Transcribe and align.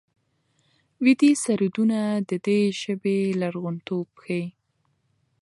ویدي 1.03 1.31
سرودونه 1.43 1.99
د 2.29 2.31
دې 2.45 2.59
ژبې 2.81 3.19
لرغونتوب 3.41 4.07
ښيي. 4.23 4.45